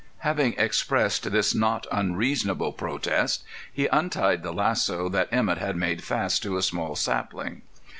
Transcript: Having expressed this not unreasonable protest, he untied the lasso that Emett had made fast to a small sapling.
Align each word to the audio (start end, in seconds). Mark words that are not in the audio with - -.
Having 0.21 0.53
expressed 0.53 1.31
this 1.31 1.53
not 1.53 1.85
unreasonable 1.91 2.71
protest, 2.71 3.43
he 3.71 3.85
untied 3.85 4.41
the 4.41 4.51
lasso 4.51 5.09
that 5.09 5.31
Emett 5.31 5.59
had 5.59 5.75
made 5.75 6.03
fast 6.03 6.41
to 6.41 6.57
a 6.57 6.63
small 6.63 6.95
sapling. 6.95 7.61